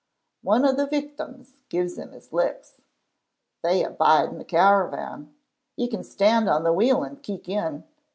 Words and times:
One 0.41 0.65
o' 0.65 0.71
the 0.73 0.87
Victims 0.87 1.53
gives 1.69 1.95
him 1.95 2.09
his 2.11 2.33
licks. 2.33 2.81
They 3.61 3.83
a' 3.85 3.91
bide 3.91 4.29
in 4.29 4.39
the 4.39 4.43
caravan. 4.43 5.35
You 5.75 5.89
can 5.89 6.03
stand 6.03 6.49
on 6.49 6.63
the 6.63 6.73
wheel 6.73 7.03
and 7.03 7.21
keek 7.21 7.47
in. 7.47 7.83